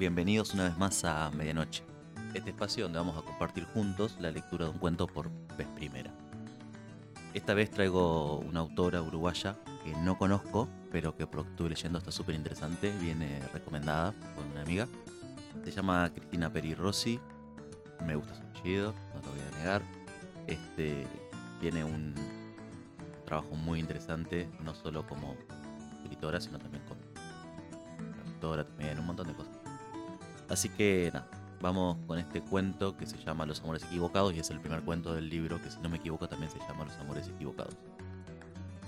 [0.00, 1.84] Bienvenidos una vez más a Medianoche,
[2.34, 6.12] este espacio donde vamos a compartir juntos la lectura de un cuento por vez primera.
[7.34, 12.10] Esta vez traigo una autora uruguaya que no conozco, pero que por estuve leyendo está
[12.10, 14.88] súper interesante, viene recomendada por una amiga.
[15.64, 17.20] Se llama Cristina Peri Rossi,
[18.04, 19.82] me gusta su apellido, no lo voy a negar.
[20.48, 21.06] Este,
[21.60, 22.12] tiene un
[23.24, 25.36] trabajo muy interesante, no solo como
[26.02, 27.03] escritora, sino también como
[28.44, 29.54] traductora, también un montón de cosas.
[30.48, 31.28] Así que nada,
[31.60, 35.14] vamos con este cuento que se llama Los Amores Equivocados y es el primer cuento
[35.14, 37.74] del libro que si no me equivoco también se llama Los Amores Equivocados.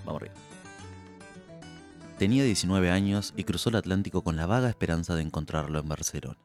[0.05, 0.35] Vamos arriba.
[2.17, 6.39] Tenía 19 años y cruzó el Atlántico con la vaga esperanza de encontrarlo en Barcelona,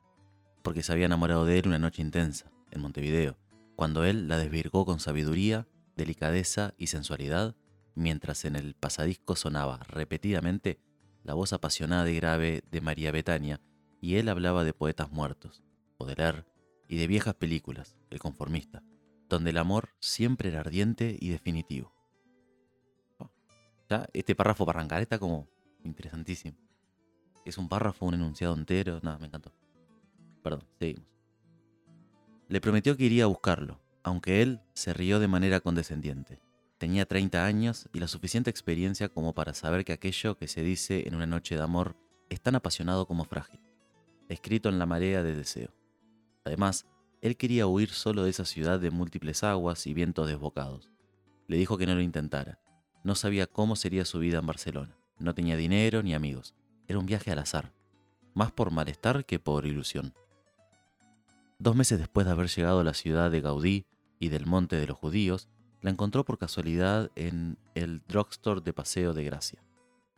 [0.63, 3.39] porque se había enamorado de él una noche intensa, en Montevideo,
[3.75, 7.55] cuando él la desvirgó con sabiduría, delicadeza y sensualidad,
[7.95, 10.79] mientras en el pasadisco sonaba repetidamente
[11.25, 13.61] la voz apasionada y grave de María Betania,
[14.01, 15.63] y él hablaba de poetas muertos,
[15.99, 16.45] Baudelaire,
[16.89, 18.83] y de viejas películas, El conformista,
[19.29, 21.93] donde el amor siempre era ardiente y definitivo.
[23.89, 25.49] Ya, este párrafo para arrancar está como
[25.85, 26.57] interesantísimo.
[27.45, 29.53] Es un párrafo, un enunciado entero, nada, me encantó.
[30.43, 31.07] Perdón, seguimos.
[32.49, 36.43] Le prometió que iría a buscarlo, aunque él se rió de manera condescendiente.
[36.83, 41.07] Tenía 30 años y la suficiente experiencia como para saber que aquello que se dice
[41.07, 41.95] en una noche de amor
[42.29, 43.61] es tan apasionado como frágil,
[44.29, 45.73] escrito en la marea de deseo.
[46.45, 46.87] Además,
[47.21, 50.91] él quería huir solo de esa ciudad de múltiples aguas y vientos desbocados.
[51.47, 52.59] Le dijo que no lo intentara.
[53.05, 54.97] No sabía cómo sería su vida en Barcelona.
[55.21, 56.57] No tenía dinero ni amigos.
[56.89, 57.73] Era un viaje al azar,
[58.35, 60.15] más por malestar que por ilusión.
[61.61, 63.87] Dos meses después de haber llegado a la ciudad de Gaudí
[64.19, 65.49] y del Monte de los Judíos,
[65.83, 69.63] la encontró por casualidad en el drugstore de Paseo de Gracia.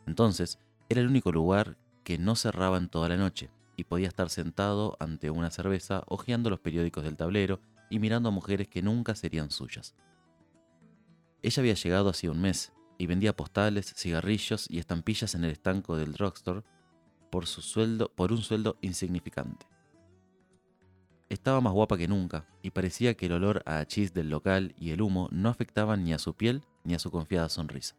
[0.06, 4.30] Entonces, era el único lugar que no cerraba en toda la noche y podía estar
[4.30, 9.14] sentado ante una cerveza, hojeando los periódicos del tablero y mirando a mujeres que nunca
[9.14, 9.94] serían suyas.
[11.42, 15.96] Ella había llegado hacía un mes y vendía postales, cigarrillos y estampillas en el estanco
[15.96, 16.62] del drugstore
[17.30, 19.66] por, su sueldo, por un sueldo insignificante.
[21.34, 24.92] Estaba más guapa que nunca, y parecía que el olor a hachís del local y
[24.92, 27.96] el humo no afectaban ni a su piel ni a su confiada sonrisa.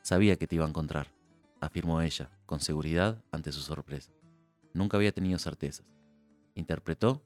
[0.00, 1.12] Sabía que te iba a encontrar,
[1.60, 4.10] afirmó ella, con seguridad ante su sorpresa.
[4.72, 5.84] Nunca había tenido certezas.
[6.54, 7.22] Interpretó,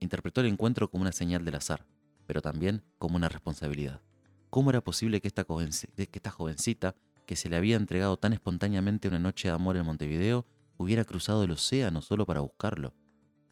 [0.00, 1.86] interpretó el encuentro como una señal del azar,
[2.26, 4.02] pero también como una responsabilidad.
[4.50, 6.94] ¿Cómo era posible que esta, que esta jovencita,
[7.24, 10.44] que se le había entregado tan espontáneamente una noche de amor en Montevideo,
[10.76, 12.92] hubiera cruzado el océano solo para buscarlo?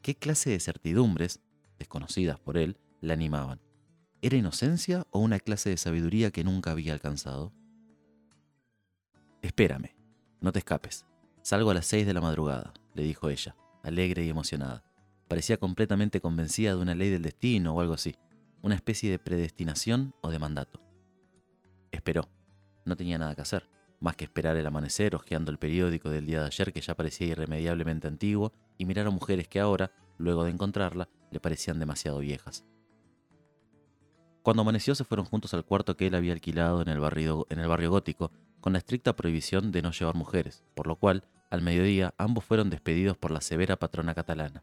[0.05, 1.41] ¿Qué clase de certidumbres,
[1.79, 3.63] desconocidas por él, la animaban?
[4.21, 7.55] ¿Era inocencia o una clase de sabiduría que nunca había alcanzado?
[9.41, 9.97] Espérame,
[10.43, 11.07] no te escapes.
[11.41, 14.85] Salgo a las seis de la madrugada, le dijo ella, alegre y emocionada.
[15.27, 18.15] Parecía completamente convencida de una ley del destino o algo así,
[18.61, 20.83] una especie de predestinación o de mandato.
[21.93, 22.29] Esperó.
[22.85, 23.71] No tenía nada que hacer,
[24.01, 27.29] más que esperar el amanecer hojeando el periódico del día de ayer que ya parecía
[27.29, 32.65] irremediablemente antiguo y mirar a mujeres que ahora, luego de encontrarla, le parecían demasiado viejas.
[34.43, 37.61] Cuando amaneció se fueron juntos al cuarto que él había alquilado en el, barrio, en
[37.61, 38.31] el barrio gótico,
[38.61, 42.71] con la estricta prohibición de no llevar mujeres, por lo cual, al mediodía, ambos fueron
[42.71, 44.63] despedidos por la severa patrona catalana.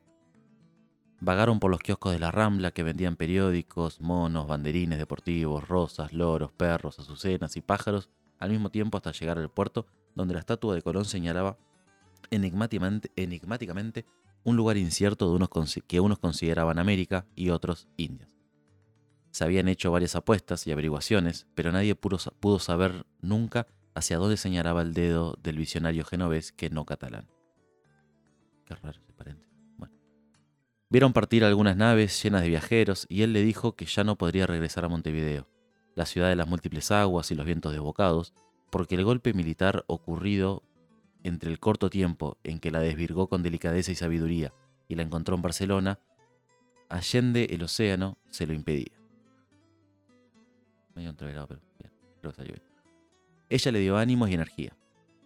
[1.19, 6.51] Vagaron por los kioscos de la Rambla que vendían periódicos, monos, banderines deportivos, rosas, loros,
[6.51, 9.85] perros, azucenas y pájaros, al mismo tiempo hasta llegar al puerto
[10.15, 11.57] donde la estatua de Colón señalaba
[12.31, 14.05] enigmáticamente,
[14.43, 15.49] un lugar incierto de unos
[15.87, 18.35] que unos consideraban América y otros Indias.
[19.31, 24.81] Se habían hecho varias apuestas y averiguaciones, pero nadie pudo, saber nunca hacia dónde señalaba
[24.81, 27.27] el dedo del visionario genovés que no catalán.
[28.65, 29.53] Qué raro ese paréntesis.
[29.77, 29.93] Bueno.
[30.89, 34.47] Vieron partir algunas naves llenas de viajeros y él le dijo que ya no podría
[34.47, 35.47] regresar a Montevideo,
[35.95, 38.33] la ciudad de las múltiples aguas y los vientos desbocados,
[38.69, 40.63] porque el golpe militar ocurrido
[41.23, 44.53] entre el corto tiempo en que la desvirgó con delicadeza y sabiduría
[44.87, 45.99] y la encontró en Barcelona,
[46.89, 48.91] allende el océano se lo impedía.
[53.49, 54.75] Ella le dio ánimos y energía.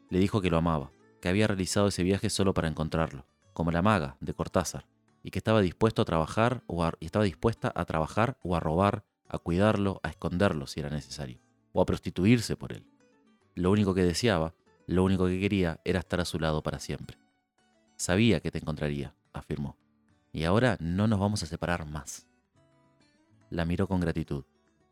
[0.10, 3.82] Le dijo que lo amaba, que había realizado ese viaje solo para encontrarlo, como la
[3.82, 4.86] maga de Cortázar,
[5.24, 9.40] y que estaba dispuesto a trabajar o estaba dispuesta a trabajar o a robar, a
[9.40, 11.40] cuidarlo, a esconderlo si era necesario,
[11.74, 12.86] o a prostituirse por él.
[13.56, 14.54] Lo único que deseaba
[14.88, 17.18] lo único que quería era estar a su lado para siempre.
[17.98, 19.78] Sabía que te encontraría, afirmó,
[20.32, 22.28] y ahora no nos vamos a separar más.
[23.50, 24.46] La miró con gratitud.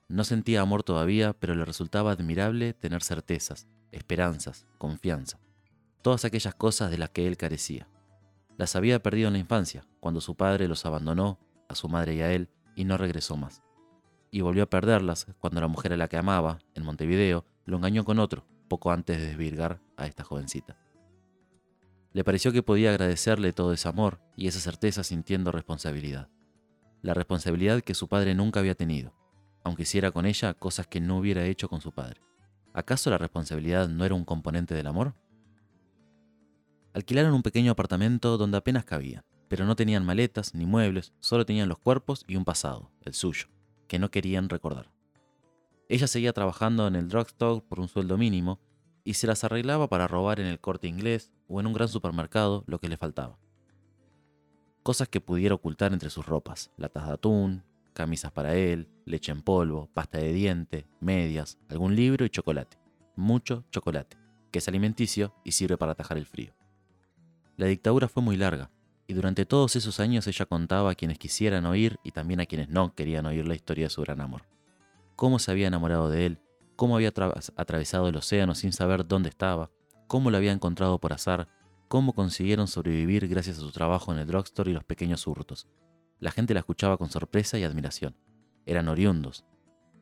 [0.07, 5.40] No sentía amor todavía, pero le resultaba admirable tener certezas, esperanzas, confianza,
[6.01, 7.88] todas aquellas cosas de las que él carecía.
[8.57, 12.22] Las había perdido en la infancia, cuando su padre los abandonó, a su madre y
[12.22, 13.63] a él, y no regresó más.
[14.31, 18.04] Y volvió a perderlas cuando la mujer a la que amaba, en Montevideo, lo engañó
[18.04, 20.77] con otro, poco antes de desvirgar a esta jovencita.
[22.13, 26.30] Le pareció que podía agradecerle todo ese amor y esa certeza sintiendo responsabilidad.
[27.01, 29.13] La responsabilidad que su padre nunca había tenido,
[29.63, 32.21] aunque hiciera con ella cosas que no hubiera hecho con su padre.
[32.74, 35.15] ¿Acaso la responsabilidad no era un componente del amor?
[36.94, 41.69] Alquilaron un pequeño apartamento donde apenas cabían, pero no tenían maletas ni muebles, solo tenían
[41.69, 43.48] los cuerpos y un pasado, el suyo,
[43.88, 44.93] que no querían recordar.
[45.89, 48.59] Ella seguía trabajando en el drugstore por un sueldo mínimo
[49.03, 52.63] y se las arreglaba para robar en el corte inglés o en un gran supermercado
[52.68, 53.38] lo que le faltaba.
[54.81, 57.63] Cosas que pudiera ocultar entre sus ropas, latas de atún,
[57.94, 62.77] camisas para él, leche en polvo, pasta de diente, medias, algún libro y chocolate.
[63.15, 64.18] Mucho chocolate,
[64.51, 66.53] que es alimenticio y sirve para atajar el frío.
[67.56, 68.71] La dictadura fue muy larga,
[69.07, 72.69] y durante todos esos años ella contaba a quienes quisieran oír y también a quienes
[72.69, 74.52] no querían oír la historia de su gran amor.
[75.24, 76.40] Cómo se había enamorado de él,
[76.75, 77.14] cómo había
[77.56, 79.72] atravesado el océano sin saber dónde estaba,
[80.06, 81.48] cómo lo había encontrado por azar,
[81.88, 85.70] cómo consiguieron sobrevivir gracias a su trabajo en el drugstore y los pequeños hurtos.
[86.20, 88.18] La gente la escuchaba con sorpresa y admiración.
[88.66, 89.46] Eran oriundos.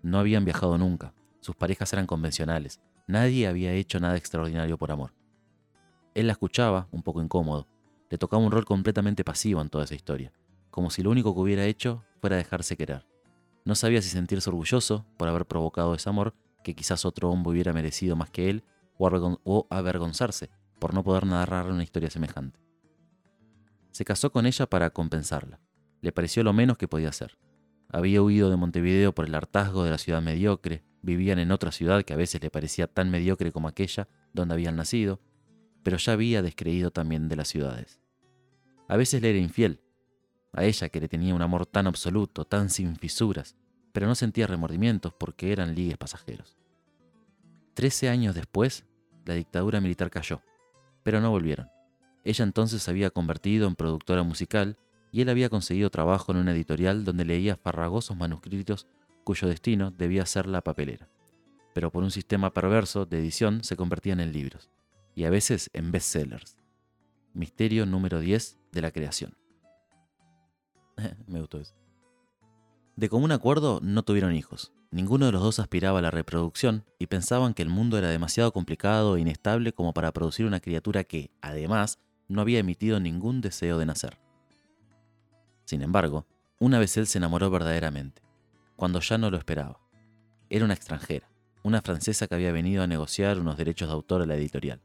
[0.01, 1.13] No habían viajado nunca.
[1.39, 2.81] Sus parejas eran convencionales.
[3.05, 5.13] Nadie había hecho nada extraordinario por amor.
[6.15, 7.67] Él la escuchaba, un poco incómodo.
[8.09, 10.33] Le tocaba un rol completamente pasivo en toda esa historia,
[10.71, 13.10] como si lo único que hubiera hecho fuera dejarse querer.
[13.65, 17.73] No sabía si sentirse orgulloso por haber provocado ese amor que quizás otro hombre hubiera
[17.73, 18.63] merecido más que él,
[18.97, 22.59] o avergonzarse por no poder narrar una historia semejante.
[23.91, 25.59] Se casó con ella para compensarla.
[26.01, 27.37] Le pareció lo menos que podía hacer.
[27.89, 32.03] Había huido de Montevideo por el hartazgo de la ciudad mediocre, vivían en otra ciudad
[32.03, 35.19] que a veces le parecía tan mediocre como aquella donde habían nacido,
[35.83, 37.99] pero ya había descreído también de las ciudades.
[38.87, 39.81] A veces le era infiel,
[40.53, 43.55] a ella que le tenía un amor tan absoluto, tan sin fisuras,
[43.91, 46.57] pero no sentía remordimientos porque eran ligues pasajeros.
[47.73, 48.85] Trece años después,
[49.25, 50.41] la dictadura militar cayó,
[51.03, 51.69] pero no volvieron.
[52.23, 54.77] Ella entonces se había convertido en productora musical
[55.11, 58.87] y él había conseguido trabajo en una editorial donde leía farragosos manuscritos
[59.23, 61.09] cuyo destino debía ser la papelera.
[61.73, 64.69] Pero por un sistema perverso de edición se convertían en libros
[65.15, 66.57] y a veces en bestsellers.
[67.33, 69.40] Misterio número 10 de la creación.
[71.27, 71.73] Me gustó eso.
[72.95, 74.71] De común acuerdo no tuvieron hijos.
[74.91, 78.51] Ninguno de los dos aspiraba a la reproducción y pensaban que el mundo era demasiado
[78.51, 83.77] complicado e inestable como para producir una criatura que, además, no había emitido ningún deseo
[83.77, 84.19] de nacer.
[85.65, 86.27] Sin embargo,
[86.59, 88.21] una vez él se enamoró verdaderamente,
[88.75, 89.79] cuando ya no lo esperaba.
[90.49, 91.29] Era una extranjera,
[91.63, 94.81] una francesa que había venido a negociar unos derechos de autor a la editorial.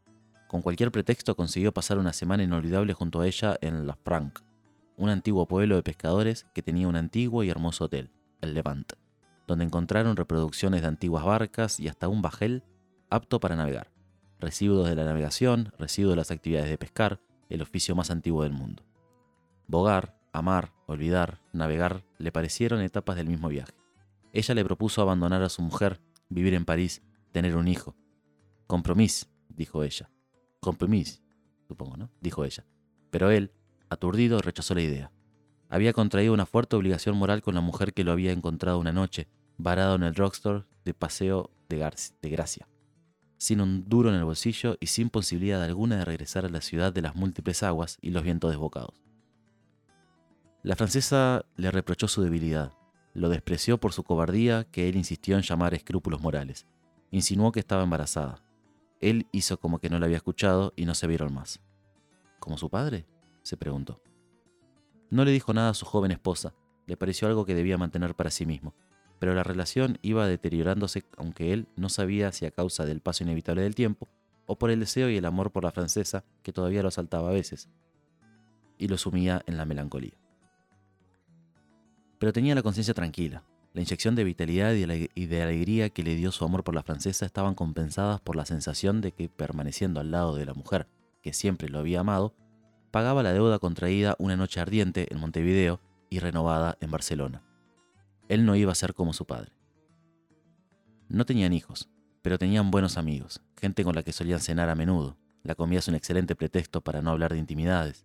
[0.46, 4.42] Con cualquier pretexto consiguió pasar una semana inolvidable junto a ella en La Franque,
[4.96, 8.10] un antiguo pueblo de pescadores que tenía un antiguo y hermoso hotel,
[8.40, 8.92] el Levant,
[9.46, 12.64] donde encontraron reproducciones de antiguas barcas y hasta un bajel
[13.10, 13.92] apto para navegar,
[14.40, 18.52] residuos de la navegación, residuos de las actividades de pescar, el oficio más antiguo del
[18.52, 18.82] mundo.
[19.68, 23.74] Bogar, amar, olvidar, navegar, le parecieron etapas del mismo viaje.
[24.32, 27.94] Ella le propuso abandonar a su mujer, vivir en París, tener un hijo.
[28.66, 30.10] Compromis, dijo ella.
[30.60, 31.22] Compromis,
[31.68, 32.10] supongo, ¿no?
[32.20, 32.64] dijo ella.
[33.10, 33.52] Pero él,
[33.88, 35.12] aturdido, rechazó la idea.
[35.68, 39.28] Había contraído una fuerte obligación moral con la mujer que lo había encontrado una noche,
[39.58, 41.90] varado en el drugstore de paseo de,
[42.22, 42.68] de Gracia,
[43.36, 46.92] sin un duro en el bolsillo y sin posibilidad alguna de regresar a la ciudad
[46.92, 49.02] de las múltiples aguas y los vientos desbocados.
[50.62, 52.72] La francesa le reprochó su debilidad,
[53.14, 56.66] lo despreció por su cobardía que él insistió en llamar escrúpulos morales.
[57.10, 58.42] Insinuó que estaba embarazada.
[59.00, 61.60] Él hizo como que no la había escuchado y no se vieron más.
[62.40, 63.06] ¿Como su padre?
[63.46, 64.02] Se preguntó.
[65.10, 66.54] No le dijo nada a su joven esposa,
[66.86, 68.74] le pareció algo que debía mantener para sí mismo,
[69.18, 73.62] pero la relación iba deteriorándose aunque él no sabía si a causa del paso inevitable
[73.62, 74.08] del tiempo
[74.46, 77.32] o por el deseo y el amor por la francesa que todavía lo asaltaba a
[77.32, 77.68] veces
[78.78, 80.18] y lo sumía en la melancolía
[82.18, 83.44] pero tenía la conciencia tranquila.
[83.74, 87.26] La inyección de vitalidad y de alegría que le dio su amor por la francesa
[87.26, 90.88] estaban compensadas por la sensación de que, permaneciendo al lado de la mujer
[91.22, 92.34] que siempre lo había amado,
[92.90, 97.42] pagaba la deuda contraída una noche ardiente en Montevideo y renovada en Barcelona.
[98.28, 99.52] Él no iba a ser como su padre.
[101.08, 101.88] No tenían hijos,
[102.22, 105.16] pero tenían buenos amigos, gente con la que solían cenar a menudo.
[105.44, 108.04] La comida es un excelente pretexto para no hablar de intimidades.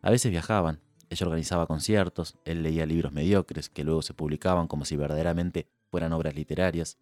[0.00, 4.84] A veces viajaban, ella organizaba conciertos, él leía libros mediocres que luego se publicaban como
[4.84, 6.98] si verdaderamente fueran obras literarias.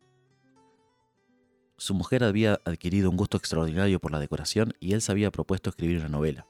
[1.77, 5.71] Su mujer había adquirido un gusto extraordinario por la decoración y él se había propuesto
[5.71, 6.47] escribir una novela.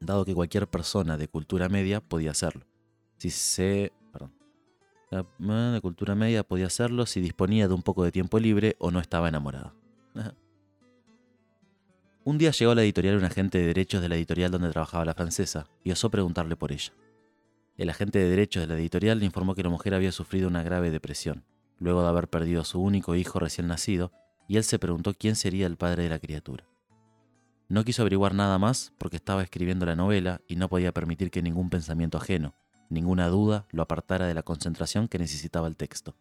[0.00, 2.66] Dado que cualquier persona de cultura media podía hacerlo.
[3.18, 3.92] Si se...
[4.12, 4.32] Perdón.
[5.10, 8.90] La de cultura media podía hacerlo si disponía de un poco de tiempo libre o
[8.90, 9.74] no estaba enamorada.
[12.24, 15.06] Un día llegó a la editorial un agente de derechos de la editorial donde trabajaba
[15.06, 16.92] la francesa y osó preguntarle por ella.
[17.78, 20.62] El agente de derechos de la editorial le informó que la mujer había sufrido una
[20.62, 21.44] grave depresión,
[21.78, 24.12] luego de haber perdido a su único hijo recién nacido,
[24.46, 26.66] y él se preguntó quién sería el padre de la criatura.
[27.70, 31.42] No quiso averiguar nada más porque estaba escribiendo la novela y no podía permitir que
[31.42, 32.54] ningún pensamiento ajeno,
[32.88, 36.16] ninguna duda lo apartara de la concentración que necesitaba el texto.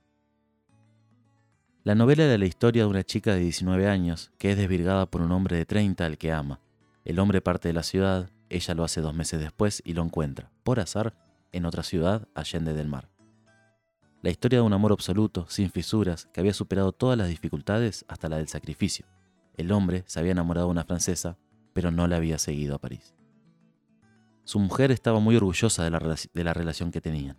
[1.85, 5.21] La novela era la historia de una chica de 19 años que es desvirgada por
[5.21, 6.59] un hombre de 30 al que ama.
[7.05, 10.51] El hombre parte de la ciudad, ella lo hace dos meses después y lo encuentra,
[10.63, 11.13] por azar,
[11.53, 13.07] en otra ciudad, allende del mar.
[14.21, 18.27] La historia de un amor absoluto, sin fisuras, que había superado todas las dificultades hasta
[18.27, 19.05] la del sacrificio,
[19.57, 21.37] el hombre se había enamorado de una francesa,
[21.73, 23.15] pero no la había seguido a París.
[24.43, 27.37] Su mujer estaba muy orgullosa de la, de la relación que tenían.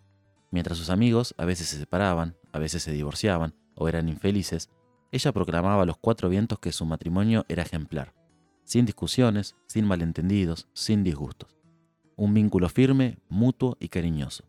[0.50, 4.70] Mientras sus amigos a veces se separaban, a veces se divorciaban o eran infelices,
[5.10, 8.14] ella proclamaba a los cuatro vientos que su matrimonio era ejemplar,
[8.64, 11.56] sin discusiones, sin malentendidos, sin disgustos.
[12.16, 14.44] Un vínculo firme, mutuo y cariñoso.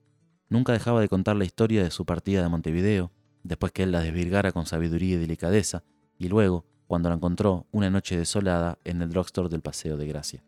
[0.49, 3.11] Nunca dejaba de contar la historia de su partida de Montevideo,
[3.43, 5.83] después que él la desvirgara con sabiduría y delicadeza,
[6.17, 10.43] y luego, cuando la encontró una noche desolada en el drugstore del Paseo de Gracia,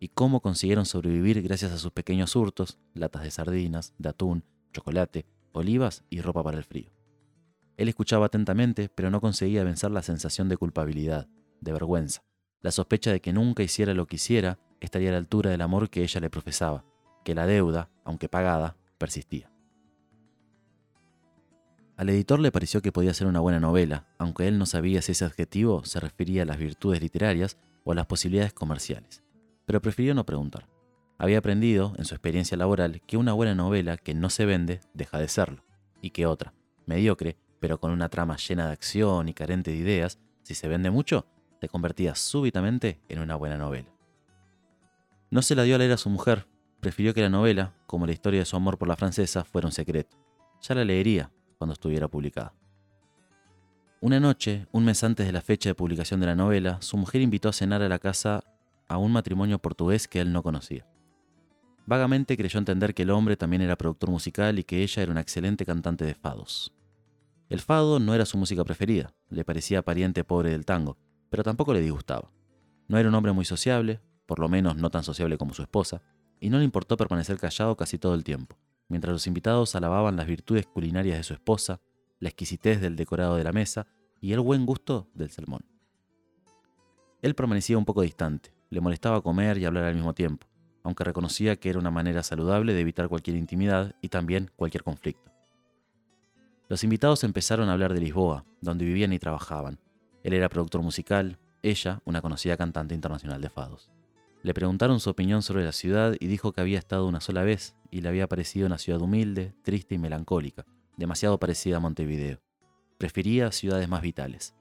[0.00, 5.26] y cómo consiguieron sobrevivir gracias a sus pequeños hurtos, latas de sardinas, de atún, chocolate,
[5.52, 6.90] olivas y ropa para el frío.
[7.76, 11.28] Él escuchaba atentamente, pero no conseguía vencer la sensación de culpabilidad,
[11.60, 12.22] de vergüenza,
[12.62, 15.90] la sospecha de que nunca hiciera lo que hiciera estaría a la altura del amor
[15.90, 16.86] que ella le profesaba,
[17.22, 19.51] que la deuda, aunque pagada, persistía.
[21.96, 25.12] Al editor le pareció que podía ser una buena novela, aunque él no sabía si
[25.12, 29.22] ese adjetivo se refería a las virtudes literarias o a las posibilidades comerciales.
[29.66, 30.68] Pero prefirió no preguntar.
[31.18, 35.18] Había aprendido, en su experiencia laboral, que una buena novela que no se vende deja
[35.18, 35.64] de serlo,
[36.00, 36.54] y que otra,
[36.86, 40.90] mediocre, pero con una trama llena de acción y carente de ideas, si se vende
[40.90, 41.26] mucho,
[41.60, 43.88] te convertía súbitamente en una buena novela.
[45.30, 46.48] No se la dio a leer a su mujer,
[46.80, 49.72] prefirió que la novela, como la historia de su amor por la francesa, fuera un
[49.72, 50.16] secreto.
[50.60, 51.30] Ya la leería,
[51.62, 52.54] cuando estuviera publicada.
[54.00, 57.20] Una noche, un mes antes de la fecha de publicación de la novela, su mujer
[57.20, 58.42] invitó a cenar a la casa
[58.88, 60.88] a un matrimonio portugués que él no conocía.
[61.86, 65.20] Vagamente creyó entender que el hombre también era productor musical y que ella era una
[65.20, 66.74] excelente cantante de fados.
[67.48, 70.98] El fado no era su música preferida, le parecía pariente pobre del tango,
[71.30, 72.32] pero tampoco le disgustaba.
[72.88, 76.02] No era un hombre muy sociable, por lo menos no tan sociable como su esposa,
[76.40, 78.58] y no le importó permanecer callado casi todo el tiempo
[78.92, 81.80] mientras los invitados alababan las virtudes culinarias de su esposa,
[82.20, 83.86] la exquisitez del decorado de la mesa
[84.20, 85.64] y el buen gusto del salmón.
[87.22, 90.46] Él permanecía un poco distante, le molestaba comer y hablar al mismo tiempo,
[90.82, 95.32] aunque reconocía que era una manera saludable de evitar cualquier intimidad y también cualquier conflicto.
[96.68, 99.78] Los invitados empezaron a hablar de Lisboa, donde vivían y trabajaban.
[100.22, 103.90] Él era productor musical, ella una conocida cantante internacional de fados.
[104.42, 107.76] Le preguntaron su opinión sobre la ciudad y dijo que había estado una sola vez
[107.90, 112.40] y le había parecido una ciudad humilde, triste y melancólica, demasiado parecida a Montevideo.
[112.98, 114.54] Prefería ciudades más vitales.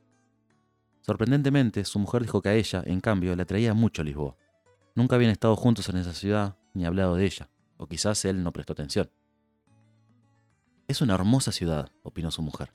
[1.02, 4.38] Sorprendentemente, su mujer dijo que a ella, en cambio, le atraía mucho Lisboa.
[4.94, 8.54] Nunca habían estado juntos en esa ciudad ni hablado de ella, o quizás él no
[8.54, 9.10] prestó atención.
[10.88, 12.72] Es una hermosa ciudad, opinó su mujer.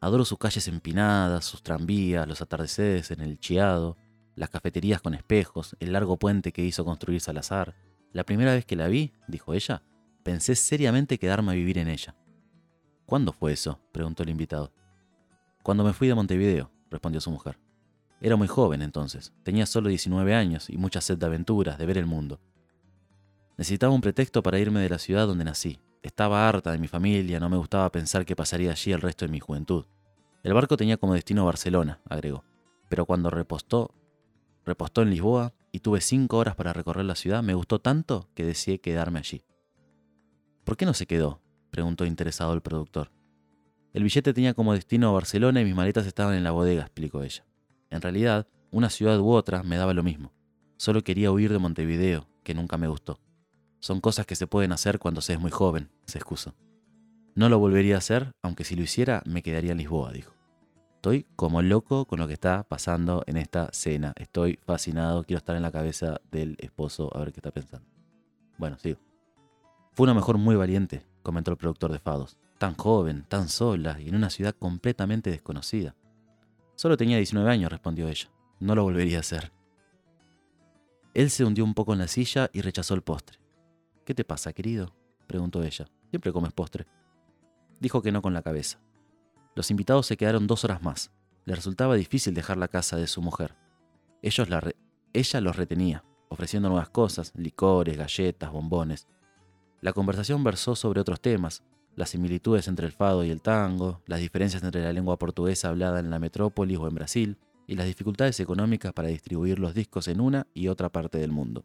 [0.00, 3.96] Adoro sus calles empinadas, sus tranvías, los atardeceres en el Chiado,
[4.38, 7.74] las cafeterías con espejos, el largo puente que hizo construir Salazar.
[8.12, 9.82] La primera vez que la vi, dijo ella,
[10.22, 12.14] pensé seriamente quedarme a vivir en ella.
[13.04, 13.80] ¿Cuándo fue eso?
[13.92, 14.72] preguntó el invitado.
[15.62, 17.58] Cuando me fui de Montevideo, respondió su mujer.
[18.20, 21.98] Era muy joven entonces, tenía solo 19 años y mucha sed de aventuras, de ver
[21.98, 22.40] el mundo.
[23.56, 25.80] Necesitaba un pretexto para irme de la ciudad donde nací.
[26.02, 29.32] Estaba harta de mi familia, no me gustaba pensar que pasaría allí el resto de
[29.32, 29.84] mi juventud.
[30.44, 32.44] El barco tenía como destino Barcelona, agregó,
[32.88, 33.94] pero cuando repostó
[34.68, 37.42] Repostó en Lisboa y tuve cinco horas para recorrer la ciudad.
[37.42, 39.42] Me gustó tanto que decidí quedarme allí.
[40.62, 41.40] ¿Por qué no se quedó?
[41.70, 43.10] preguntó interesado el productor.
[43.94, 47.46] El billete tenía como destino Barcelona y mis maletas estaban en la bodega, explicó ella.
[47.88, 50.34] En realidad, una ciudad u otra me daba lo mismo.
[50.76, 53.22] Solo quería huir de Montevideo, que nunca me gustó.
[53.80, 56.54] Son cosas que se pueden hacer cuando se es muy joven, se excusó.
[57.34, 60.37] No lo volvería a hacer, aunque si lo hiciera me quedaría en Lisboa, dijo.
[60.98, 64.12] Estoy como loco con lo que está pasando en esta cena.
[64.16, 67.86] Estoy fascinado, quiero estar en la cabeza del esposo a ver qué está pensando.
[68.58, 68.98] Bueno, sigo.
[69.92, 72.36] Fue una mejor muy valiente, comentó el productor de Fados.
[72.58, 75.94] Tan joven, tan sola y en una ciudad completamente desconocida.
[76.74, 78.28] Solo tenía 19 años, respondió ella.
[78.58, 79.52] No lo volvería a hacer.
[81.14, 83.38] Él se hundió un poco en la silla y rechazó el postre.
[84.04, 84.96] ¿Qué te pasa, querido?
[85.28, 85.86] preguntó ella.
[86.10, 86.88] Siempre comes postre.
[87.78, 88.80] Dijo que no con la cabeza.
[89.58, 91.10] Los invitados se quedaron dos horas más.
[91.44, 93.56] Le resultaba difícil dejar la casa de su mujer.
[94.22, 94.62] Ellos la
[95.12, 99.08] ella los retenía, ofreciendo nuevas cosas, licores, galletas, bombones.
[99.80, 101.64] La conversación versó sobre otros temas,
[101.96, 105.98] las similitudes entre el fado y el tango, las diferencias entre la lengua portuguesa hablada
[105.98, 107.36] en la metrópolis o en Brasil,
[107.66, 111.64] y las dificultades económicas para distribuir los discos en una y otra parte del mundo.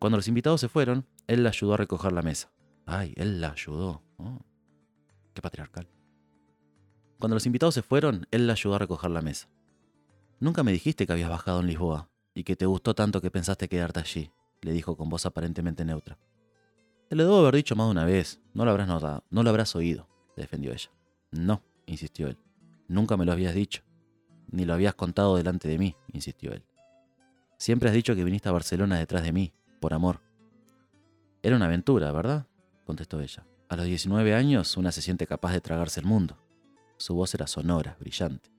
[0.00, 2.50] Cuando los invitados se fueron, él la ayudó a recoger la mesa.
[2.86, 4.02] Ay, él la ayudó.
[4.16, 4.40] Oh,
[5.32, 5.88] qué patriarcal.
[7.18, 9.48] Cuando los invitados se fueron, él la ayudó a recoger la mesa.
[10.38, 13.68] Nunca me dijiste que habías bajado en Lisboa y que te gustó tanto que pensaste
[13.68, 14.30] quedarte allí,
[14.62, 16.16] le dijo con voz aparentemente neutra.
[17.08, 19.50] Te lo debo haber dicho más de una vez, no lo habrás notado, no lo
[19.50, 20.90] habrás oído, defendió ella.
[21.32, 22.38] No, insistió él.
[22.86, 23.82] Nunca me lo habías dicho.
[24.50, 26.64] Ni lo habías contado delante de mí, insistió él.
[27.56, 30.20] Siempre has dicho que viniste a Barcelona detrás de mí, por amor.
[31.42, 32.46] Era una aventura, ¿verdad?
[32.84, 33.44] contestó ella.
[33.68, 36.38] A los 19 años una se siente capaz de tragarse el mundo.
[36.98, 38.50] Su voz era sonora, brillante.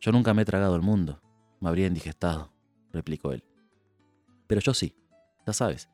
[0.00, 1.20] Yo nunca me he tragado el mundo.
[1.60, 2.50] Me habría indigestado,
[2.92, 3.44] replicó él.
[4.46, 4.94] Pero yo sí,
[5.46, 5.88] ya sabes.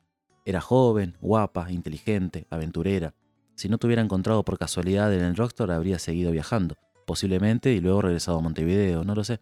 [0.45, 3.13] Era joven, guapa, inteligente, aventurera.
[3.55, 6.75] Si no te hubiera encontrado por casualidad en el Rockstar, habría seguido viajando
[7.05, 9.39] posiblemente, y luego regresado a Montevideo, no lo sé.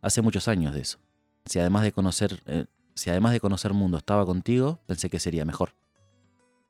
[0.00, 0.98] Hace muchos años de eso.
[1.44, 5.44] Si además de conocer, eh, si además de conocer mundo estaba contigo, pensé que sería
[5.44, 5.74] mejor.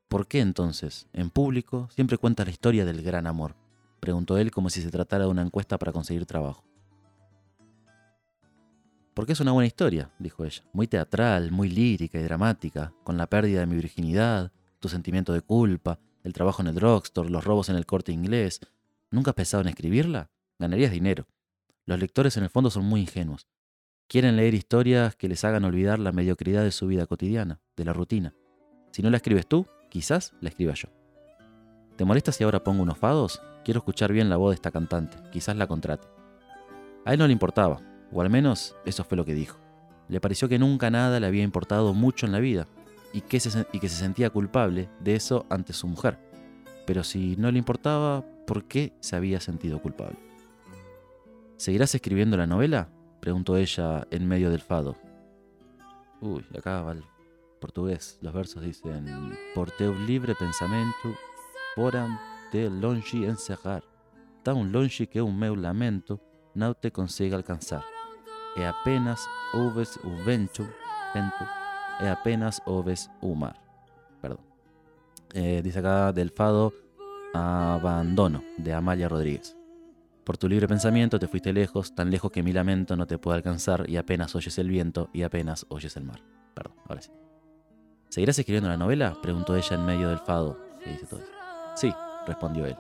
[0.09, 3.55] ¿Por qué entonces, en público, siempre cuentas la historia del gran amor?
[4.01, 6.65] Preguntó él como si se tratara de una encuesta para conseguir trabajo.
[9.15, 13.27] Porque es una buena historia, dijo ella, muy teatral, muy lírica y dramática, con la
[13.27, 17.69] pérdida de mi virginidad, tu sentimiento de culpa, el trabajo en el drugstore, los robos
[17.69, 18.61] en el corte inglés,
[19.11, 20.31] ¿Nunca has pensado en escribirla?
[20.59, 21.27] Ganarías dinero.
[21.87, 23.49] Los lectores en el fondo son muy ingenuos.
[24.07, 27.95] Quieren leer historias que les hagan olvidar la mediocridad de su vida cotidiana, de la
[27.95, 28.35] rutina.
[28.91, 30.89] Si no la escribes tú, quizás la escriba yo.
[31.97, 33.41] ¿Te molesta si ahora pongo unos fados?
[33.69, 36.09] Quiero escuchar bien la voz de esta cantante, quizás la contrate.
[37.05, 39.59] A él no le importaba, o al menos eso fue lo que dijo.
[40.09, 42.67] Le pareció que nunca nada le había importado mucho en la vida
[43.13, 46.19] y que se, y que se sentía culpable de eso ante su mujer.
[46.87, 50.17] Pero si no le importaba, por qué se había sentido culpable.
[51.59, 52.89] ¿Seguirás escribiendo la novela?
[53.21, 54.97] preguntó ella en medio del fado.
[56.23, 57.05] Uy, acá va el
[57.61, 58.19] portugués.
[58.23, 61.15] Los versos dicen: Por teu libre pensamento,
[61.75, 62.19] foram
[62.51, 63.85] te longe encerrar,
[64.43, 66.21] tan longe que un meu lamento
[66.55, 67.83] no te consiga alcanzar.
[68.57, 69.21] E apenas
[69.55, 70.67] ouves o vento,
[71.15, 71.45] vento
[72.01, 73.57] e apenas ouves o mar.
[74.21, 74.41] Perdón.
[75.35, 76.73] Eh, dice acá del fado
[77.35, 79.57] Abandono, de Amalia Rodríguez.
[80.25, 83.37] Por tu libre pensamiento te fuiste lejos, tan lejos que mi lamento no te puede
[83.37, 86.23] alcanzar y apenas oyes el viento y apenas oyes el mar.
[86.55, 87.11] Perdón, ahora sí.
[88.09, 89.17] ¿Seguirás escribiendo la novela?
[89.23, 90.59] preguntó ella en medio del fado.
[90.85, 91.21] dice todo
[91.77, 91.93] Sí,
[92.29, 92.77] respondió él.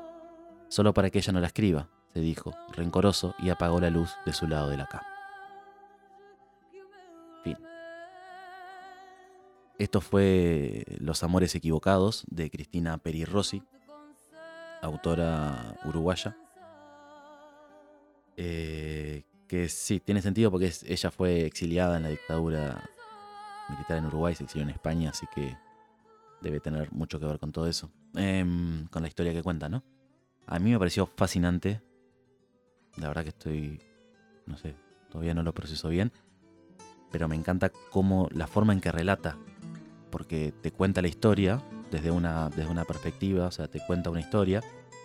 [0.68, 4.32] Solo para que ella no la escriba, se dijo, rencoroso, y apagó la luz de
[4.32, 5.06] su lado de la cama.
[7.42, 7.58] Fin.
[9.78, 13.62] Esto fue Los Amores Equivocados de Cristina Peri Rossi,
[14.82, 16.37] autora uruguaya.
[18.37, 22.88] Eh, que sí, tiene sentido porque ella fue exiliada en la dictadura
[23.68, 25.56] militar en Uruguay, se exilió en España, así que
[26.40, 27.90] debe tener mucho que ver con todo eso.
[28.14, 29.83] Em, con la historia que cuenta, ¿no?
[30.46, 31.81] A mí me pareció fascinante.
[32.96, 33.83] La verdad que estoy,
[34.46, 34.74] no sé,
[35.11, 36.12] todavía no lo proceso bien.
[37.11, 39.37] Pero me encanta cómo la forma en que relata.
[40.11, 44.20] Porque te cuenta la historia desde una, desde una perspectiva, o sea, te cuenta una
[44.20, 44.62] historia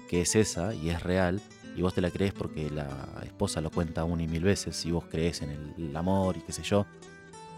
[0.09, 1.41] que es esa y es real,
[1.75, 2.87] y vos te la crees porque la
[3.23, 6.51] esposa lo cuenta una y mil veces, y vos crees en el, amor y qué
[6.51, 6.85] sé yo,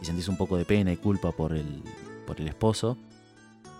[0.01, 1.83] y sentís un poco de pena y culpa por el,
[2.25, 2.97] por el esposo,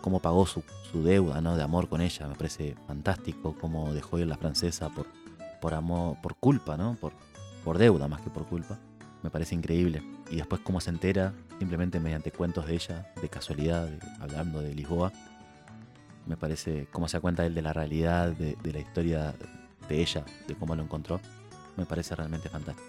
[0.06, 1.58] cómo pagó su, su deuda ¿no?
[1.58, 5.08] de amor con ella, me parece fantástico, cómo dejó ir la francesa por,
[5.60, 6.94] por amor, por culpa, ¿no?
[6.94, 7.13] Por,
[7.63, 8.78] por deuda más que por culpa.
[9.24, 10.04] Me parece increíble.
[10.30, 13.89] Y después cómo se entera, simplemente mediante cuentos de ella, de casualidad,
[14.20, 15.12] hablando de Lisboa,
[16.28, 19.34] me parece cómo se da cuenta él de la realidad, de, la historia
[19.89, 21.20] de ella, de cómo lo encontró,
[21.78, 22.88] me parece realmente fantástico.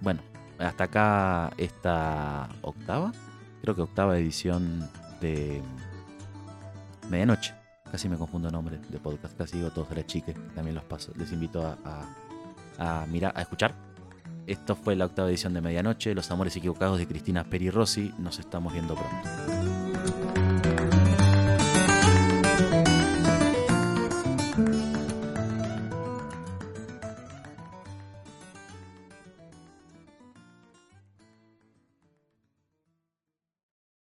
[0.00, 0.22] Bueno,
[0.58, 3.12] hasta acá esta octava,
[3.60, 4.88] creo que octava edición
[5.20, 5.60] de
[7.10, 7.54] Medianoche.
[7.90, 11.12] Casi me confundo nombre de podcast, casi digo todos de la chique, también los paso,
[11.16, 12.06] les invito a,
[12.78, 13.74] a, mirar, a escuchar.
[14.46, 18.12] Esto fue la octava edición de Medianoche, Los Amores Equivocados de Cristina Peri Rossi.
[18.18, 19.59] Nos estamos viendo pronto.